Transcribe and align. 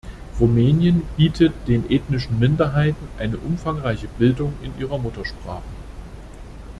Rumänien 0.39 1.03
bietet 1.15 1.53
den 1.67 1.87
ethnischen 1.91 2.39
Minderheiten 2.39 3.07
eine 3.19 3.37
umfangreiche 3.37 4.07
Bildung 4.07 4.51
in 4.63 4.75
ihrer 4.79 4.97
Muttersprache. 4.97 5.61